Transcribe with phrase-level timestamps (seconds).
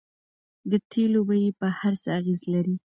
[0.69, 2.75] د تیلو بیې په هر څه اغیز لري.